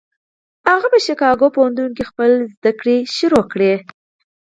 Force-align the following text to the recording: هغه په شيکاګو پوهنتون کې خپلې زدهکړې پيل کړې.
هغه 0.71 0.87
په 0.93 0.99
شيکاګو 1.05 1.47
پوهنتون 1.55 1.89
کې 1.97 2.03
خپلې 2.09 2.35
زدهکړې 2.53 2.97
پيل 3.21 3.33
کړې. 3.51 3.73